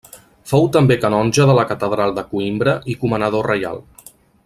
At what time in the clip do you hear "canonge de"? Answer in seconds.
1.03-1.55